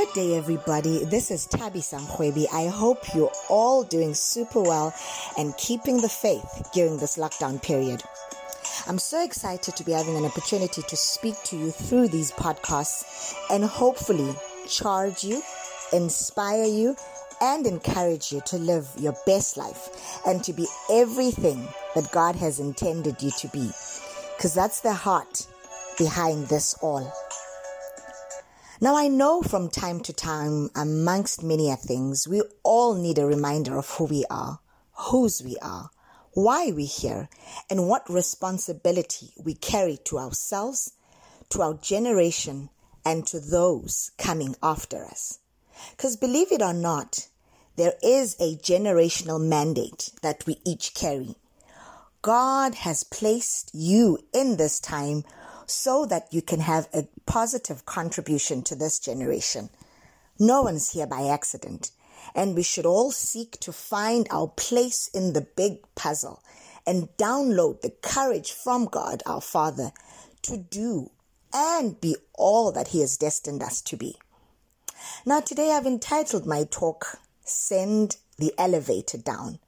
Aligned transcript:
Good 0.00 0.14
day, 0.14 0.38
everybody. 0.38 1.04
This 1.04 1.30
is 1.30 1.44
Tabi 1.44 1.80
Samhwebi. 1.80 2.46
I 2.50 2.68
hope 2.68 3.14
you're 3.14 3.30
all 3.50 3.82
doing 3.84 4.14
super 4.14 4.62
well 4.62 4.94
and 5.36 5.54
keeping 5.58 6.00
the 6.00 6.08
faith 6.08 6.70
during 6.72 6.96
this 6.96 7.18
lockdown 7.18 7.62
period. 7.62 8.02
I'm 8.86 8.98
so 8.98 9.22
excited 9.22 9.76
to 9.76 9.84
be 9.84 9.92
having 9.92 10.16
an 10.16 10.24
opportunity 10.24 10.80
to 10.80 10.96
speak 10.96 11.34
to 11.44 11.56
you 11.58 11.70
through 11.70 12.08
these 12.08 12.32
podcasts 12.32 13.34
and 13.50 13.62
hopefully 13.62 14.34
charge 14.66 15.22
you, 15.22 15.42
inspire 15.92 16.64
you, 16.64 16.96
and 17.42 17.66
encourage 17.66 18.32
you 18.32 18.40
to 18.46 18.56
live 18.56 18.88
your 18.98 19.14
best 19.26 19.58
life 19.58 19.90
and 20.26 20.42
to 20.44 20.54
be 20.54 20.66
everything 20.90 21.68
that 21.94 22.10
God 22.10 22.36
has 22.36 22.58
intended 22.58 23.22
you 23.22 23.32
to 23.32 23.48
be. 23.48 23.70
Because 24.34 24.54
that's 24.54 24.80
the 24.80 24.94
heart 24.94 25.46
behind 25.98 26.48
this 26.48 26.72
all. 26.80 27.12
Now, 28.82 28.96
I 28.96 29.08
know 29.08 29.42
from 29.42 29.68
time 29.68 30.00
to 30.00 30.12
time, 30.14 30.70
amongst 30.74 31.42
many 31.42 31.70
things, 31.74 32.26
we 32.26 32.42
all 32.62 32.94
need 32.94 33.18
a 33.18 33.26
reminder 33.26 33.76
of 33.76 33.90
who 33.90 34.04
we 34.04 34.24
are, 34.30 34.60
whose 34.92 35.42
we 35.44 35.58
are, 35.60 35.90
why 36.32 36.72
we're 36.72 36.86
here, 36.86 37.28
and 37.68 37.88
what 37.88 38.08
responsibility 38.08 39.34
we 39.36 39.52
carry 39.52 39.98
to 40.04 40.18
ourselves, 40.18 40.94
to 41.50 41.60
our 41.60 41.74
generation, 41.74 42.70
and 43.04 43.26
to 43.26 43.38
those 43.38 44.12
coming 44.16 44.56
after 44.62 45.04
us. 45.04 45.40
Because 45.90 46.16
believe 46.16 46.50
it 46.50 46.62
or 46.62 46.72
not, 46.72 47.28
there 47.76 47.94
is 48.02 48.34
a 48.40 48.56
generational 48.56 49.46
mandate 49.46 50.08
that 50.22 50.46
we 50.46 50.56
each 50.64 50.94
carry. 50.94 51.36
God 52.22 52.76
has 52.76 53.04
placed 53.04 53.72
you 53.74 54.20
in 54.32 54.56
this 54.56 54.80
time 54.80 55.24
so 55.70 56.04
that 56.06 56.32
you 56.32 56.42
can 56.42 56.60
have 56.60 56.88
a 56.92 57.06
positive 57.26 57.86
contribution 57.86 58.62
to 58.62 58.74
this 58.74 58.98
generation. 58.98 59.70
No 60.38 60.62
one's 60.62 60.92
here 60.92 61.06
by 61.06 61.28
accident, 61.28 61.90
and 62.34 62.54
we 62.54 62.62
should 62.62 62.86
all 62.86 63.10
seek 63.10 63.58
to 63.60 63.72
find 63.72 64.26
our 64.30 64.48
place 64.48 65.08
in 65.08 65.32
the 65.32 65.42
big 65.42 65.78
puzzle 65.94 66.42
and 66.86 67.08
download 67.16 67.82
the 67.82 67.94
courage 68.02 68.52
from 68.52 68.86
God 68.86 69.22
our 69.26 69.40
Father 69.40 69.92
to 70.42 70.56
do 70.56 71.10
and 71.52 72.00
be 72.00 72.16
all 72.34 72.72
that 72.72 72.88
He 72.88 73.00
has 73.00 73.16
destined 73.16 73.62
us 73.62 73.80
to 73.82 73.96
be. 73.96 74.16
Now, 75.24 75.40
today 75.40 75.72
I've 75.72 75.86
entitled 75.86 76.46
my 76.46 76.64
talk, 76.64 77.18
Send 77.44 78.16
the 78.38 78.52
Elevator 78.58 79.18
Down. 79.18 79.58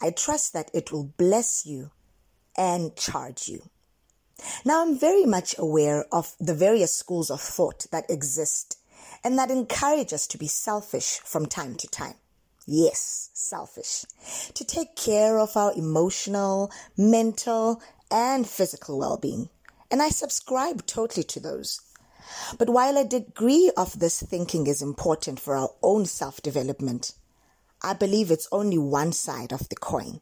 I 0.00 0.10
trust 0.10 0.52
that 0.52 0.70
it 0.72 0.92
will 0.92 1.12
bless 1.16 1.66
you 1.66 1.90
and 2.56 2.94
charge 2.96 3.48
you. 3.48 3.70
Now, 4.64 4.82
I'm 4.82 4.98
very 4.98 5.24
much 5.24 5.54
aware 5.58 6.04
of 6.12 6.34
the 6.40 6.54
various 6.54 6.92
schools 6.92 7.30
of 7.30 7.40
thought 7.40 7.86
that 7.92 8.10
exist 8.10 8.78
and 9.22 9.38
that 9.38 9.50
encourage 9.50 10.12
us 10.12 10.26
to 10.28 10.38
be 10.38 10.48
selfish 10.48 11.18
from 11.20 11.46
time 11.46 11.76
to 11.76 11.88
time. 11.88 12.14
Yes, 12.66 13.30
selfish. 13.34 14.04
To 14.54 14.64
take 14.64 14.96
care 14.96 15.38
of 15.38 15.56
our 15.56 15.72
emotional, 15.74 16.70
mental, 16.96 17.82
and 18.10 18.48
physical 18.48 18.98
well 18.98 19.16
being. 19.16 19.50
And 19.90 20.02
I 20.02 20.08
subscribe 20.08 20.86
totally 20.86 21.24
to 21.24 21.40
those. 21.40 21.80
But 22.58 22.70
while 22.70 22.96
a 22.96 23.04
degree 23.04 23.70
of 23.76 23.98
this 23.98 24.22
thinking 24.22 24.66
is 24.66 24.80
important 24.80 25.40
for 25.40 25.56
our 25.56 25.70
own 25.82 26.06
self 26.06 26.40
development, 26.40 27.12
I 27.82 27.92
believe 27.92 28.30
it's 28.30 28.48
only 28.50 28.78
one 28.78 29.12
side 29.12 29.52
of 29.52 29.68
the 29.68 29.76
coin. 29.76 30.20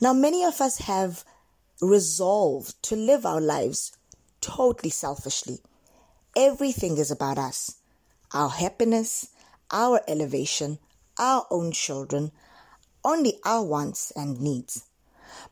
Now, 0.00 0.12
many 0.12 0.44
of 0.44 0.60
us 0.60 0.78
have 0.78 1.24
resolved 1.80 2.82
to 2.82 2.96
live 2.96 3.26
our 3.26 3.40
lives 3.40 3.96
totally 4.40 4.90
selfishly. 4.90 5.58
Everything 6.36 6.98
is 6.98 7.10
about 7.10 7.38
us 7.38 7.76
our 8.32 8.50
happiness, 8.50 9.28
our 9.70 10.00
elevation, 10.08 10.78
our 11.18 11.46
own 11.50 11.70
children, 11.70 12.32
only 13.04 13.38
our 13.44 13.62
wants 13.64 14.10
and 14.16 14.40
needs. 14.40 14.84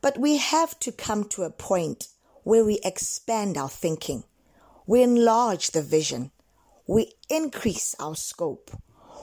But 0.00 0.18
we 0.18 0.38
have 0.38 0.78
to 0.80 0.90
come 0.90 1.24
to 1.28 1.44
a 1.44 1.50
point 1.50 2.08
where 2.42 2.64
we 2.64 2.80
expand 2.84 3.56
our 3.56 3.68
thinking, 3.68 4.24
we 4.86 5.02
enlarge 5.02 5.70
the 5.70 5.82
vision, 5.82 6.32
we 6.88 7.12
increase 7.30 7.94
our 8.00 8.16
scope, 8.16 8.72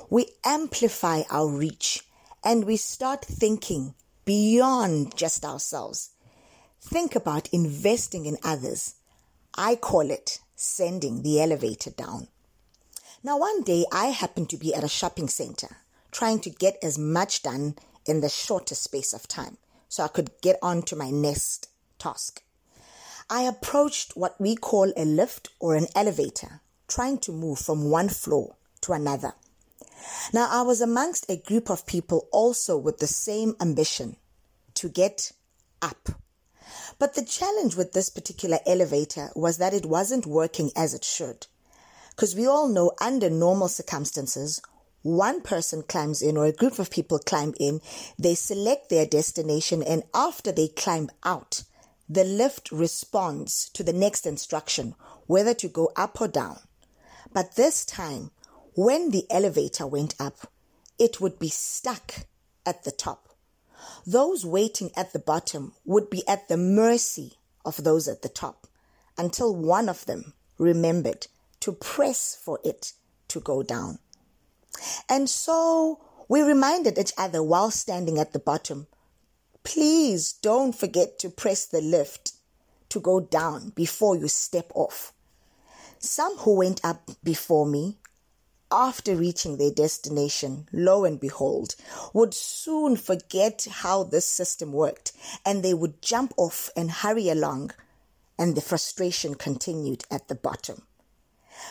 we 0.09 0.27
amplify 0.45 1.23
our 1.29 1.49
reach, 1.49 2.05
and 2.43 2.63
we 2.63 2.77
start 2.77 3.25
thinking 3.25 3.93
beyond 4.23 5.17
just 5.17 5.43
ourselves 5.43 6.11
Think 6.81 7.15
about 7.15 7.49
investing 7.49 8.25
in 8.25 8.37
others. 8.43 8.95
I 9.55 9.75
call 9.75 10.09
it 10.09 10.39
sending 10.55 11.21
the 11.21 11.41
elevator 11.41 11.89
down. 11.91 12.29
Now, 13.21 13.37
one 13.37 13.63
day 13.63 13.85
I 13.91 14.07
happened 14.07 14.49
to 14.49 14.57
be 14.57 14.73
at 14.73 14.83
a 14.83 14.87
shopping 14.87 15.27
center 15.27 15.77
trying 16.11 16.39
to 16.39 16.49
get 16.49 16.77
as 16.81 16.97
much 16.97 17.43
done 17.43 17.75
in 18.05 18.21
the 18.21 18.29
shortest 18.29 18.83
space 18.83 19.13
of 19.13 19.27
time 19.27 19.57
so 19.87 20.03
I 20.03 20.07
could 20.07 20.31
get 20.41 20.57
on 20.61 20.81
to 20.83 20.95
my 20.95 21.09
next 21.09 21.69
task. 21.97 22.41
I 23.29 23.41
approached 23.43 24.15
what 24.15 24.39
we 24.39 24.55
call 24.55 24.91
a 24.95 25.05
lift 25.05 25.49
or 25.59 25.75
an 25.75 25.87
elevator, 25.95 26.61
trying 26.87 27.19
to 27.19 27.31
move 27.31 27.59
from 27.59 27.91
one 27.91 28.09
floor 28.09 28.55
to 28.81 28.93
another. 28.93 29.33
Now, 30.33 30.47
I 30.49 30.61
was 30.61 30.81
amongst 30.81 31.29
a 31.29 31.37
group 31.37 31.69
of 31.69 31.85
people 31.85 32.27
also 32.31 32.77
with 32.77 32.99
the 32.99 33.07
same 33.07 33.55
ambition 33.59 34.15
to 34.75 34.89
get 34.89 35.33
up 35.81 36.09
but 36.99 37.15
the 37.15 37.23
challenge 37.23 37.75
with 37.75 37.93
this 37.93 38.09
particular 38.09 38.59
elevator 38.67 39.29
was 39.33 39.57
that 39.57 39.73
it 39.73 39.85
wasn't 39.85 40.25
working 40.25 40.69
as 40.75 40.93
it 40.93 41.05
should. 41.05 41.47
Because 42.09 42.35
we 42.35 42.45
all 42.45 42.67
know 42.67 42.91
under 42.99 43.29
normal 43.29 43.69
circumstances, 43.69 44.61
one 45.01 45.41
person 45.41 45.81
climbs 45.81 46.21
in 46.21 46.35
or 46.35 46.45
a 46.45 46.51
group 46.51 46.77
of 46.77 46.91
people 46.91 47.17
climb 47.17 47.53
in, 47.57 47.79
they 48.17 48.35
select 48.35 48.89
their 48.89 49.05
destination, 49.05 49.81
and 49.81 50.03
after 50.13 50.51
they 50.51 50.67
climb 50.67 51.09
out, 51.23 51.63
the 52.09 52.25
lift 52.25 52.69
responds 52.71 53.69
to 53.69 53.81
the 53.81 53.93
next 53.93 54.25
instruction, 54.25 54.93
whether 55.25 55.53
to 55.53 55.69
go 55.69 55.91
up 55.95 56.19
or 56.19 56.27
down. 56.27 56.59
But 57.31 57.55
this 57.55 57.85
time, 57.85 58.31
when 58.75 59.11
the 59.11 59.25
elevator 59.29 59.87
went 59.87 60.15
up, 60.19 60.51
it 60.97 61.21
would 61.21 61.39
be 61.39 61.49
stuck 61.49 62.25
at 62.65 62.83
the 62.83 62.91
top 62.91 63.28
those 64.05 64.45
waiting 64.45 64.91
at 64.95 65.13
the 65.13 65.19
bottom 65.19 65.73
would 65.85 66.09
be 66.09 66.27
at 66.27 66.47
the 66.47 66.57
mercy 66.57 67.37
of 67.65 67.83
those 67.83 68.07
at 68.07 68.21
the 68.21 68.29
top 68.29 68.67
until 69.17 69.55
one 69.55 69.89
of 69.89 70.05
them 70.05 70.33
remembered 70.57 71.27
to 71.59 71.71
press 71.71 72.37
for 72.41 72.59
it 72.63 72.93
to 73.27 73.39
go 73.39 73.63
down. 73.63 73.99
And 75.09 75.29
so 75.29 75.99
we 76.27 76.41
reminded 76.41 76.97
each 76.97 77.13
other 77.17 77.43
while 77.43 77.71
standing 77.71 78.17
at 78.17 78.33
the 78.33 78.39
bottom 78.39 78.87
please 79.63 80.33
don't 80.33 80.75
forget 80.75 81.19
to 81.19 81.29
press 81.29 81.65
the 81.65 81.81
lift 81.81 82.33
to 82.89 82.99
go 82.99 83.19
down 83.19 83.69
before 83.75 84.15
you 84.15 84.27
step 84.27 84.71
off. 84.73 85.13
Some 85.99 86.37
who 86.37 86.55
went 86.55 86.81
up 86.83 87.11
before 87.23 87.65
me 87.65 87.97
after 88.71 89.15
reaching 89.15 89.57
their 89.57 89.71
destination, 89.71 90.67
lo 90.71 91.05
and 91.05 91.19
behold, 91.19 91.75
would 92.13 92.33
soon 92.33 92.95
forget 92.95 93.67
how 93.69 94.03
this 94.03 94.25
system 94.25 94.71
worked 94.71 95.11
and 95.45 95.63
they 95.63 95.73
would 95.73 96.01
jump 96.01 96.33
off 96.37 96.69
and 96.75 96.91
hurry 96.91 97.29
along, 97.29 97.71
and 98.37 98.55
the 98.55 98.61
frustration 98.61 99.35
continued 99.35 100.03
at 100.11 100.27
the 100.27 100.35
bottom. 100.35 100.83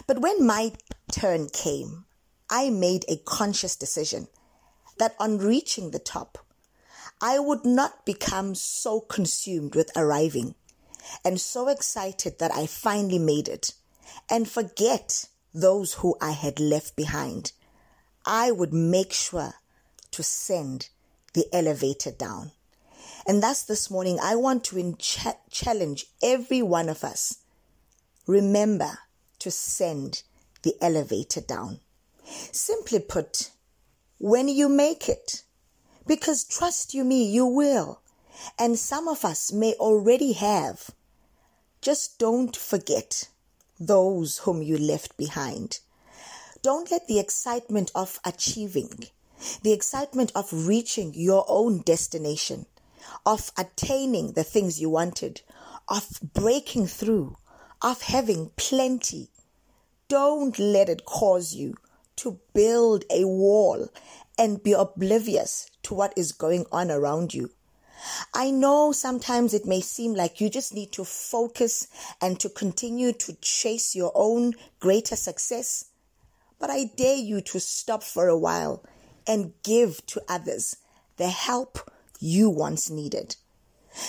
But 0.07 0.21
when 0.21 0.45
my 0.45 0.73
turn 1.11 1.49
came, 1.49 2.05
I 2.51 2.71
made 2.71 3.05
a 3.09 3.17
conscious 3.17 3.77
decision 3.77 4.29
that 4.99 5.15
on 5.19 5.39
reaching 5.39 5.91
the 5.91 5.99
top, 5.99 6.39
I 7.21 7.39
would 7.39 7.65
not 7.65 8.05
become 8.05 8.55
so 8.55 9.01
consumed 9.01 9.75
with 9.75 9.91
arriving 9.97 10.55
and 11.25 11.41
so 11.41 11.69
excited 11.69 12.39
that 12.39 12.55
I 12.55 12.67
finally 12.67 13.19
made 13.19 13.49
it 13.49 13.73
and 14.31 14.49
forget 14.49 15.27
those 15.55 15.95
who 15.95 16.17
I 16.21 16.33
had 16.33 16.61
left 16.61 16.97
behind, 16.97 17.53
I 18.25 18.51
would 18.51 18.73
make 18.73 19.13
sure 19.13 19.55
to 20.11 20.23
send 20.23 20.89
the 21.35 21.47
elevator 21.53 22.11
down. 22.11 22.53
And 23.27 23.43
thus 23.43 23.63
this 23.63 23.91
morning, 23.91 24.19
I 24.23 24.37
want 24.37 24.65
to 24.65 24.97
challenge 25.51 26.07
every 26.23 26.63
one 26.63 26.89
of 26.89 27.05
us. 27.05 27.39
Remember 28.27 28.99
to 29.39 29.51
send 29.51 30.23
the 30.63 30.75
elevator 30.81 31.41
down. 31.41 31.81
Simply 32.53 32.99
put, 32.99 33.51
when 34.19 34.49
you 34.49 34.69
make 34.69 35.09
it, 35.09 35.43
because 36.07 36.45
trust 36.45 36.95
you 36.95 37.05
me, 37.05 37.25
you 37.25 37.47
will. 37.47 38.01
And 38.59 38.79
some 38.79 39.09
of 39.09 39.25
us 39.25 39.53
may 39.53 39.75
already 39.75 40.33
have. 40.33 40.91
Just 41.81 42.19
don't 42.19 42.57
forget 42.57 43.29
those 43.79 44.39
whom 44.39 44.63
you 44.63 44.77
left 44.77 45.17
behind. 45.17 45.81
Don't 46.63 46.91
let 46.91 47.07
the 47.07 47.19
excitement 47.19 47.91
of 47.95 48.19
achieving, 48.25 49.07
the 49.63 49.73
excitement 49.73 50.33
of 50.35 50.53
reaching 50.53 51.13
your 51.15 51.45
own 51.49 51.81
destination, 51.83 52.67
of 53.25 53.53
attaining 53.57 54.33
the 54.33 54.45
things 54.45 54.81
you 54.81 54.91
wanted, 54.91 55.43
of 55.89 56.19
breaking 56.35 56.87
through, 56.87 57.37
of 57.81 58.03
having 58.03 58.51
plenty, 58.57 59.31
don't 60.09 60.59
let 60.59 60.89
it 60.89 61.05
cause 61.05 61.55
you 61.55 61.75
to 62.17 62.41
build 62.55 63.05
a 63.11 63.25
wall 63.25 63.89
and 64.39 64.63
be 64.63 64.73
oblivious 64.73 65.71
to 65.83 65.95
what 65.95 66.13
is 66.17 66.33
going 66.33 66.65
on 66.73 66.91
around 66.91 67.35
you. 67.35 67.51
I 68.35 68.51
know 68.51 68.93
sometimes 68.93 69.55
it 69.55 69.67
may 69.67 69.81
seem 69.81 70.15
like 70.15 70.41
you 70.41 70.49
just 70.49 70.75
need 70.75 70.93
to 70.93 71.05
focus 71.05 71.89
and 72.21 72.39
to 72.41 72.49
continue 72.49 73.13
to 73.13 73.37
chase 73.41 73.95
your 73.95 74.13
own 74.15 74.55
greater 74.81 75.17
success. 75.17 75.87
But 76.59 76.71
I 76.71 76.85
dare 76.97 77.17
you 77.17 77.41
to 77.43 77.61
stop 77.61 78.03
for 78.03 78.29
a 78.29 78.39
while 78.39 78.85
and 79.27 79.53
give 79.63 80.05
to 80.07 80.23
others 80.29 80.77
the 81.17 81.29
help 81.29 81.91
you 82.21 82.51
once 82.51 82.91
needed. 82.91 83.37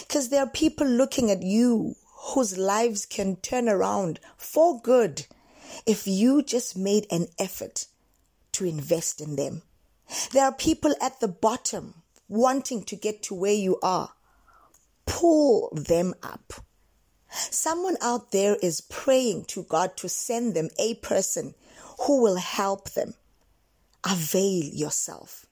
Because 0.01 0.29
there 0.29 0.43
are 0.43 0.49
people 0.49 0.87
looking 0.87 1.31
at 1.31 1.43
you 1.43 1.95
whose 2.33 2.57
lives 2.57 3.05
can 3.05 3.37
turn 3.37 3.69
around 3.69 4.19
for 4.37 4.79
good 4.81 5.25
if 5.85 6.07
you 6.07 6.41
just 6.43 6.77
made 6.77 7.07
an 7.11 7.27
effort 7.39 7.85
to 8.51 8.65
invest 8.65 9.21
in 9.21 9.35
them. 9.35 9.61
There 10.31 10.43
are 10.43 10.53
people 10.53 10.95
at 11.01 11.19
the 11.19 11.27
bottom 11.27 12.01
wanting 12.29 12.83
to 12.83 12.95
get 12.95 13.21
to 13.23 13.35
where 13.35 13.53
you 13.53 13.77
are. 13.83 14.13
Pull 15.05 15.71
them 15.73 16.13
up. 16.23 16.53
Someone 17.29 17.97
out 18.01 18.31
there 18.31 18.55
is 18.61 18.81
praying 18.81 19.45
to 19.45 19.63
God 19.63 19.97
to 19.97 20.07
send 20.07 20.53
them 20.53 20.69
a 20.79 20.95
person 20.95 21.55
who 22.05 22.21
will 22.21 22.37
help 22.37 22.91
them. 22.91 23.15
Avail 24.03 24.63
yourself. 24.63 25.45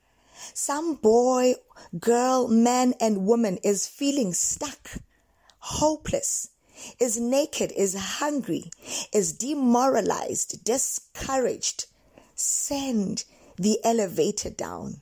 Some 0.53 0.95
boy, 0.95 1.55
girl, 1.99 2.47
man, 2.47 2.93
and 3.01 3.25
woman 3.25 3.57
is 3.63 3.87
feeling 3.87 4.33
stuck, 4.33 4.97
hopeless, 5.59 6.49
is 6.99 7.19
naked, 7.19 7.71
is 7.75 7.95
hungry, 7.95 8.69
is 9.11 9.33
demoralized, 9.33 10.63
discouraged. 10.63 11.87
Send 12.35 13.25
the 13.57 13.79
elevator 13.83 14.51
down. 14.51 15.01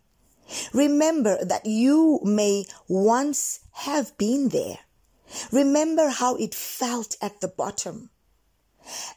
Remember 0.74 1.44
that 1.44 1.65
you 1.65 2.19
may 2.24 2.65
once 2.88 3.59
have 3.71 4.18
been 4.18 4.50
there. 4.50 4.80
Remember 5.51 6.09
how 6.09 6.36
it 6.36 6.53
felt 6.53 7.18
at 7.21 7.42
the 7.42 7.47
bottom. 7.47 8.09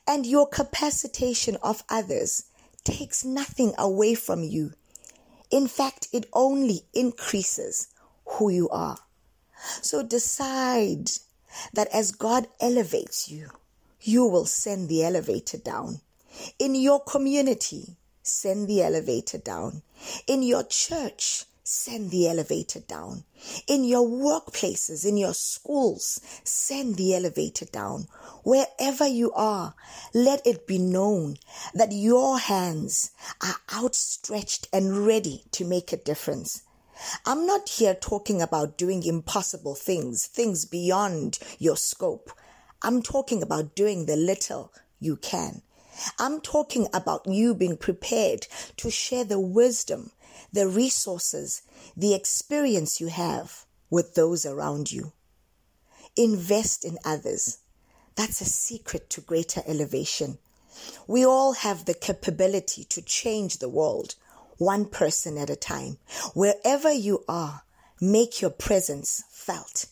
And 0.07 0.27
your 0.27 0.49
capacitation 0.49 1.57
of 1.63 1.85
others 1.89 2.45
takes 2.85 3.25
nothing 3.25 3.75
away 3.77 4.15
from 4.15 4.43
you. 4.43 4.73
In 5.51 5.69
fact, 5.69 6.09
it 6.13 6.27
only 6.33 6.85
increases 6.95 7.89
who 8.25 8.49
you 8.49 8.69
are. 8.71 8.99
So 9.83 10.03
decide 10.03 11.11
that 11.73 11.89
as 11.93 12.13
God 12.13 12.49
elevates 12.61 13.29
you, 13.29 13.51
you 14.01 14.25
will 14.25 14.47
send 14.47 14.89
the 14.89 15.05
elevator 15.05 15.59
down. 15.59 16.01
In 16.59 16.75
your 16.75 17.01
community, 17.01 17.98
send 18.29 18.69
the 18.69 18.83
elevator 18.83 19.39
down. 19.39 19.83
In 20.27 20.43
your 20.43 20.65
church, 20.65 21.45
send 21.65 22.11
the 22.11 22.29
elevator 22.29 22.81
down. 22.81 23.25
In 23.67 23.85
your 23.85 24.07
workplaces, 24.09 25.07
in 25.07 25.17
your 25.17 25.35
schools, 25.35 26.21
send 26.43 26.97
the 26.97 27.15
elevator 27.15 27.67
down. 27.67 28.09
Wherever 28.43 29.07
you 29.07 29.33
are, 29.33 29.75
let 30.15 30.47
it 30.47 30.67
be 30.67 30.79
known 30.79 31.37
that 31.75 31.93
your 31.93 32.39
hands 32.39 33.11
are 33.43 33.57
outstretched 33.75 34.69
and 34.73 35.07
ready 35.07 35.45
to 35.53 35.65
make 35.67 35.93
a 35.93 35.99
difference. 35.99 36.63
I'm 37.27 37.47
not 37.47 37.69
here 37.69 37.95
talking 37.95 38.41
about 38.41 38.79
doing 38.79 39.05
impossible 39.05 39.75
things, 39.75 40.27
things 40.27 40.65
beyond 40.65 41.39
your 41.59 41.77
scope. 41.77 42.31
I'm 42.81 43.03
talking 43.03 43.43
about 43.43 43.75
doing 43.75 44.07
the 44.07 44.17
little 44.17 44.73
you 45.01 45.17
can. 45.17 45.63
I'm 46.19 46.41
talking 46.41 46.87
about 46.93 47.27
you 47.27 47.55
being 47.55 47.77
prepared 47.77 48.47
to 48.77 48.91
share 48.91 49.25
the 49.25 49.41
wisdom, 49.41 50.13
the 50.53 50.69
resources, 50.69 51.63
the 51.97 52.15
experience 52.15 53.01
you 53.01 53.09
have 53.09 53.65
with 53.91 54.15
those 54.15 54.47
around 54.47 54.93
you. 54.93 55.13
Invest 56.17 56.85
in 56.85 56.99
others. 57.05 57.59
That's 58.17 58.41
a 58.41 58.45
secret 58.45 59.11
to 59.11 59.21
greater 59.21 59.63
elevation. 59.67 60.39
We 61.07 61.25
all 61.25 61.53
have 61.53 61.85
the 61.85 61.95
capability 61.95 62.85
to 62.85 63.03
change 63.03 63.59
the 63.59 63.69
world, 63.69 64.15
one 64.59 64.87
person 64.87 65.39
at 65.39 65.51
a 65.51 65.57
time. 65.57 65.99
Wherever 66.35 66.93
you 66.93 67.25
are, 67.29 67.63
make 68.01 68.41
your 68.41 68.51
presence 68.51 69.23
felt. 69.31 69.87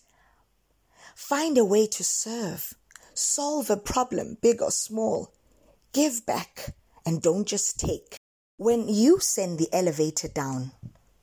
Find 1.15 1.57
a 1.57 1.65
way 1.65 1.87
to 1.87 2.05
serve, 2.05 2.75
solve 3.15 3.71
a 3.71 3.77
problem, 3.77 4.37
big 4.41 4.61
or 4.61 4.71
small. 4.71 5.33
Give 5.97 6.27
back 6.27 6.75
and 7.07 7.23
don't 7.23 7.49
just 7.49 7.81
take. 7.81 8.19
When 8.59 8.87
you 8.87 9.19
send 9.19 9.59
the 9.59 9.71
elevator 9.73 10.29
down, 10.29 10.73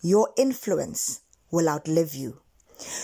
your 0.02 0.32
influence 0.36 1.22
will 1.52 1.70
outlive 1.70 2.16
you. 2.16 2.42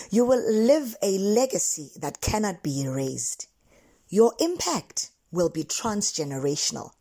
You 0.09 0.25
will 0.25 0.41
live 0.51 0.95
a 1.03 1.19
legacy 1.19 1.91
that 1.97 2.21
cannot 2.21 2.63
be 2.63 2.81
erased. 2.81 3.49
Your 4.07 4.33
impact 4.39 5.11
will 5.31 5.49
be 5.49 5.63
transgenerational. 5.63 6.93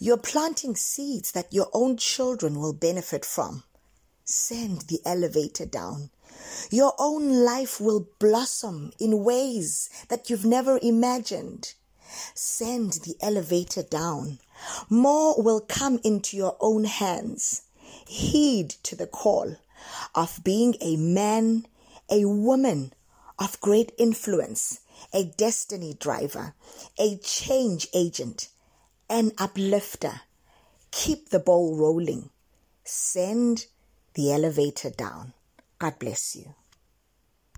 You're 0.00 0.16
planting 0.16 0.74
seeds 0.74 1.30
that 1.30 1.54
your 1.54 1.68
own 1.72 1.96
children 1.96 2.58
will 2.58 2.72
benefit 2.72 3.24
from. 3.24 3.62
Send 4.24 4.88
the 4.88 4.98
elevator 5.06 5.66
down. 5.66 6.10
Your 6.68 6.94
own 6.98 7.44
life 7.44 7.80
will 7.80 8.08
blossom 8.18 8.90
in 8.98 9.22
ways 9.22 9.88
that 10.08 10.28
you've 10.28 10.44
never 10.44 10.80
imagined. 10.82 11.74
Send 12.34 12.94
the 13.04 13.16
elevator 13.20 13.82
down. 13.82 14.38
More 14.88 15.40
will 15.42 15.60
come 15.60 16.00
into 16.04 16.36
your 16.36 16.56
own 16.60 16.84
hands. 16.84 17.62
Heed 18.06 18.70
to 18.84 18.96
the 18.96 19.06
call 19.06 19.56
of 20.14 20.40
being 20.42 20.74
a 20.80 20.96
man, 20.96 21.66
a 22.10 22.24
woman 22.24 22.92
of 23.38 23.60
great 23.60 23.92
influence, 23.98 24.80
a 25.12 25.24
destiny 25.24 25.96
driver, 25.98 26.54
a 26.98 27.16
change 27.18 27.88
agent, 27.94 28.48
an 29.08 29.32
uplifter. 29.38 30.22
Keep 30.90 31.30
the 31.30 31.40
ball 31.40 31.76
rolling. 31.76 32.30
Send 32.84 33.66
the 34.14 34.32
elevator 34.32 34.90
down. 34.90 35.32
God 35.78 35.98
bless 35.98 36.36
you. 36.36 36.54